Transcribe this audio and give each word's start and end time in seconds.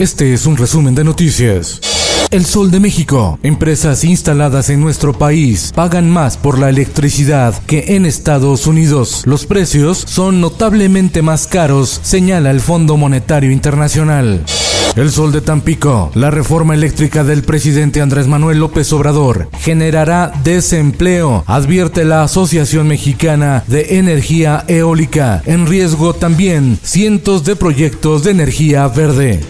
Este 0.00 0.32
es 0.32 0.46
un 0.46 0.56
resumen 0.56 0.94
de 0.94 1.04
noticias. 1.04 1.78
El 2.30 2.46
Sol 2.46 2.70
de 2.70 2.80
México. 2.80 3.38
Empresas 3.42 4.02
instaladas 4.02 4.70
en 4.70 4.80
nuestro 4.80 5.12
país 5.12 5.72
pagan 5.74 6.08
más 6.08 6.38
por 6.38 6.58
la 6.58 6.70
electricidad 6.70 7.54
que 7.64 7.96
en 7.96 8.06
Estados 8.06 8.66
Unidos. 8.66 9.24
Los 9.26 9.44
precios 9.44 9.98
son 9.98 10.40
notablemente 10.40 11.20
más 11.20 11.46
caros, 11.46 12.00
señala 12.02 12.50
el 12.50 12.62
Fondo 12.62 12.96
Monetario 12.96 13.50
Internacional. 13.50 14.42
El 14.96 15.10
Sol 15.10 15.32
de 15.32 15.42
Tampico. 15.42 16.10
La 16.14 16.30
reforma 16.30 16.72
eléctrica 16.72 17.22
del 17.22 17.42
presidente 17.42 18.00
Andrés 18.00 18.26
Manuel 18.26 18.58
López 18.58 18.90
Obrador 18.94 19.50
generará 19.60 20.32
desempleo, 20.42 21.44
advierte 21.46 22.06
la 22.06 22.22
Asociación 22.22 22.88
Mexicana 22.88 23.64
de 23.66 23.98
Energía 23.98 24.64
Eólica. 24.66 25.42
En 25.44 25.66
riesgo 25.66 26.14
también 26.14 26.78
cientos 26.82 27.44
de 27.44 27.54
proyectos 27.54 28.24
de 28.24 28.30
energía 28.30 28.88
verde. 28.88 29.40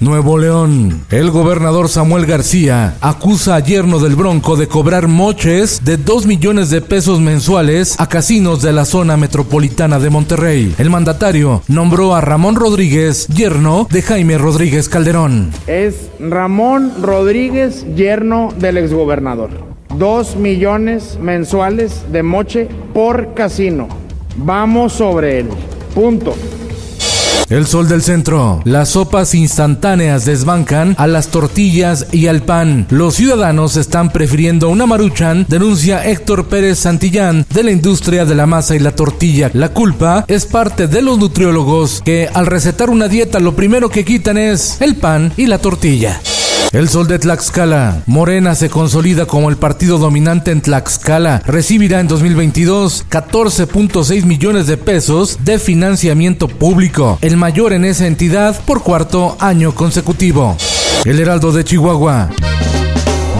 Nuevo 0.00 0.38
León. 0.38 1.04
El 1.10 1.30
gobernador 1.30 1.88
Samuel 1.88 2.26
García 2.26 2.96
acusa 3.00 3.56
a 3.56 3.60
yerno 3.60 3.98
del 3.98 4.14
Bronco 4.14 4.56
de 4.56 4.68
cobrar 4.68 5.08
moches 5.08 5.84
de 5.84 5.96
2 5.96 6.26
millones 6.26 6.70
de 6.70 6.80
pesos 6.80 7.20
mensuales 7.20 7.96
a 7.98 8.08
casinos 8.08 8.62
de 8.62 8.72
la 8.72 8.84
zona 8.84 9.16
metropolitana 9.16 9.98
de 9.98 10.10
Monterrey. 10.10 10.74
El 10.78 10.90
mandatario 10.90 11.62
nombró 11.68 12.14
a 12.14 12.20
Ramón 12.20 12.56
Rodríguez 12.56 13.26
yerno 13.28 13.88
de 13.90 14.02
Jaime 14.02 14.38
Rodríguez 14.38 14.88
Calderón. 14.88 15.50
Es 15.66 16.08
Ramón 16.20 17.02
Rodríguez 17.02 17.84
yerno 17.96 18.52
del 18.58 18.78
exgobernador. 18.78 19.50
2 19.96 20.36
millones 20.36 21.18
mensuales 21.20 22.04
de 22.12 22.22
moche 22.22 22.68
por 22.94 23.34
casino. 23.34 23.88
Vamos 24.36 24.92
sobre 24.92 25.40
él. 25.40 25.48
Punto. 25.94 26.34
El 27.48 27.66
sol 27.66 27.88
del 27.88 28.02
centro. 28.02 28.60
Las 28.64 28.90
sopas 28.90 29.34
instantáneas 29.34 30.24
desbancan 30.24 30.94
a 30.98 31.06
las 31.06 31.28
tortillas 31.28 32.06
y 32.12 32.26
al 32.26 32.42
pan. 32.42 32.86
Los 32.90 33.14
ciudadanos 33.14 33.76
están 33.76 34.10
prefiriendo 34.10 34.68
una 34.68 34.86
maruchan, 34.86 35.46
denuncia 35.48 36.04
Héctor 36.04 36.48
Pérez 36.48 36.78
Santillán 36.80 37.46
de 37.48 37.62
la 37.62 37.70
industria 37.70 38.24
de 38.24 38.34
la 38.34 38.46
masa 38.46 38.76
y 38.76 38.80
la 38.80 38.94
tortilla. 38.94 39.50
La 39.54 39.70
culpa 39.70 40.24
es 40.28 40.44
parte 40.44 40.88
de 40.88 41.02
los 41.02 41.18
nutriólogos 41.18 42.02
que 42.04 42.28
al 42.32 42.46
recetar 42.46 42.90
una 42.90 43.08
dieta 43.08 43.40
lo 43.40 43.56
primero 43.56 43.88
que 43.88 44.04
quitan 44.04 44.36
es 44.36 44.80
el 44.80 44.96
pan 44.96 45.32
y 45.36 45.46
la 45.46 45.58
tortilla. 45.58 46.20
El 46.72 46.90
Sol 46.90 47.08
de 47.08 47.18
Tlaxcala. 47.18 48.02
Morena 48.04 48.54
se 48.54 48.68
consolida 48.68 49.24
como 49.24 49.48
el 49.48 49.56
partido 49.56 49.96
dominante 49.96 50.50
en 50.50 50.60
Tlaxcala. 50.60 51.42
Recibirá 51.46 52.00
en 52.00 52.08
2022 52.08 53.06
14.6 53.08 54.24
millones 54.24 54.66
de 54.66 54.76
pesos 54.76 55.38
de 55.44 55.58
financiamiento 55.58 56.46
público, 56.46 57.18
el 57.22 57.38
mayor 57.38 57.72
en 57.72 57.86
esa 57.86 58.06
entidad 58.06 58.54
por 58.66 58.82
cuarto 58.82 59.38
año 59.40 59.74
consecutivo. 59.74 60.58
El 61.06 61.18
Heraldo 61.20 61.52
de 61.52 61.64
Chihuahua. 61.64 62.28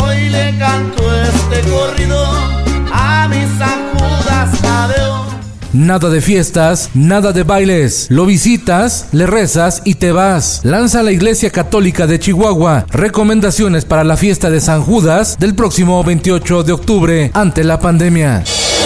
Hoy 0.02 0.30
le 0.30 0.56
canto 0.56 1.07
Nada 5.78 6.10
de 6.10 6.20
fiestas, 6.20 6.90
nada 6.92 7.32
de 7.32 7.44
bailes. 7.44 8.08
Lo 8.10 8.26
visitas, 8.26 9.06
le 9.12 9.28
rezas 9.28 9.80
y 9.84 9.94
te 9.94 10.10
vas. 10.10 10.60
Lanza 10.64 11.04
la 11.04 11.12
Iglesia 11.12 11.50
Católica 11.50 12.08
de 12.08 12.18
Chihuahua 12.18 12.84
recomendaciones 12.90 13.84
para 13.84 14.02
la 14.02 14.16
fiesta 14.16 14.50
de 14.50 14.60
San 14.60 14.82
Judas 14.82 15.38
del 15.38 15.54
próximo 15.54 16.02
28 16.02 16.64
de 16.64 16.72
octubre 16.72 17.30
ante 17.32 17.62
la 17.62 17.78
pandemia. 17.78 18.42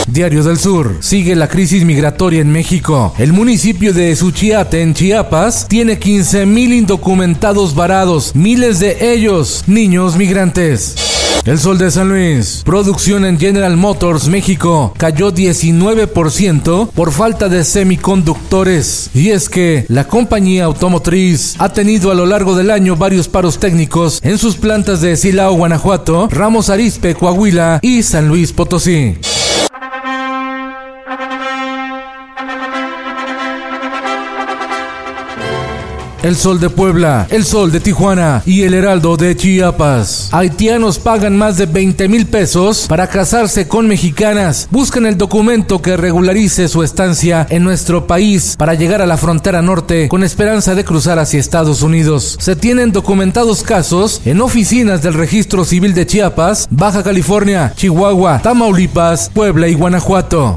Diario 0.07 0.45
del 0.45 0.59
Sur. 0.59 0.99
Sigue 1.01 1.35
la 1.35 1.49
crisis 1.49 1.83
migratoria 1.83 2.43
en 2.43 2.53
México. 2.53 3.15
El 3.17 3.33
municipio 3.33 3.95
de 3.95 4.15
Suchiate, 4.15 4.83
en 4.83 4.93
Chiapas, 4.93 5.69
tiene 5.69 5.99
15.000 5.99 6.77
indocumentados 6.77 7.75
varados, 7.75 8.35
miles 8.35 8.81
de 8.81 9.15
ellos 9.15 9.65
niños 9.67 10.17
migrantes. 10.17 11.22
El 11.45 11.59
Sol 11.59 11.77
de 11.77 11.91
San 11.91 12.09
Luis. 12.09 12.63
Producción 12.65 13.25
en 13.25 13.39
General 13.39 13.77
Motors 13.77 14.29
México 14.29 14.95
cayó 14.97 15.33
19% 15.33 16.91
por 16.91 17.11
falta 17.11 17.49
de 17.49 17.65
semiconductores. 17.65 19.11
Y 19.13 19.31
es 19.31 19.49
que 19.49 19.85
la 19.89 20.05
compañía 20.05 20.65
automotriz 20.65 21.57
ha 21.59 21.73
tenido 21.73 22.13
a 22.13 22.15
lo 22.15 22.27
largo 22.27 22.55
del 22.55 22.71
año 22.71 22.95
varios 22.95 23.27
paros 23.27 23.59
técnicos 23.59 24.21
en 24.23 24.39
sus 24.39 24.57
plantas 24.57 25.01
de 25.01 25.17
Silao, 25.17 25.55
Guanajuato, 25.55 26.29
Ramos 26.31 26.71
Arizpe, 26.71 27.17
Coahuila 27.17 27.81
y 27.83 28.05
San 28.05 28.29
Luis 28.29 28.53
Potosí. 28.53 29.17
El 36.23 36.37
Sol 36.37 36.61
de 36.61 36.71
Puebla, 36.71 37.27
El 37.31 37.45
Sol 37.45 37.73
de 37.73 37.81
Tijuana 37.81 38.43
y 38.47 38.63
El 38.63 38.75
Heraldo 38.75 39.17
de 39.17 39.35
Chiapas. 39.35 40.29
Haitianos 40.31 41.01
pagan 41.01 41.37
más 41.37 41.57
de 41.57 41.67
20 41.67 42.09
mil 42.09 42.27
pesos 42.27 42.87
para 42.89 43.09
casarse 43.09 43.67
con 43.67 43.89
mexicanas. 43.89 44.69
Buscan 44.71 45.05
el 45.07 45.19
documento 45.19 45.83
que 45.83 45.97
regularice 45.97 46.69
su 46.69 46.85
estancia 46.85 47.45
en 47.51 47.65
nuestro 47.65 48.07
país 48.07 48.55
para 48.57 48.75
llegar 48.75 49.03
a 49.03 49.07
la 49.07 49.17
frontera 49.17 49.63
norte 49.63 50.09
con 50.09 50.23
esperanza 50.23 50.77
de 50.77 50.85
cruzar 50.85 51.19
hacia 51.19 51.41
Estados 51.41 51.83
Unidos. 51.83 52.37
Se 52.39 52.55
tienen 52.55 52.93
documentados 52.93 53.65
casos 53.65 54.21
en 54.25 54.41
oficinas 54.43 55.03
del 55.03 55.15
Registro 55.15 55.65
Civil 55.65 55.93
de 55.93 56.07
Chiapas, 56.07 56.69
Baja 56.71 57.03
California, 57.03 57.73
Chihuahua, 57.75 58.41
Tamaulipas, 58.43 59.29
Puebla 59.35 59.67
y 59.67 59.75
Guanajuato. 59.75 60.57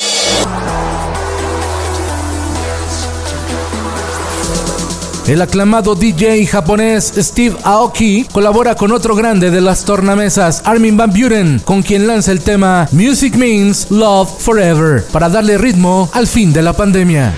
El 5.27 5.41
aclamado 5.41 5.95
DJ 5.95 6.45
japonés 6.45 7.13
Steve 7.15 7.55
Aoki 7.63 8.25
colabora 8.31 8.75
con 8.75 8.91
otro 8.91 9.15
grande 9.15 9.51
de 9.51 9.61
las 9.61 9.85
tornamesas, 9.85 10.61
Armin 10.65 10.97
Van 10.97 11.11
Buren, 11.11 11.59
con 11.63 11.83
quien 11.83 12.07
lanza 12.07 12.31
el 12.31 12.41
tema 12.41 12.89
Music 12.91 13.35
Means 13.35 13.89
Love 13.91 14.29
Forever, 14.39 15.05
para 15.11 15.29
darle 15.29 15.57
ritmo 15.57 16.09
al 16.13 16.27
fin 16.27 16.51
de 16.51 16.61
la 16.61 16.73
pandemia. 16.73 17.33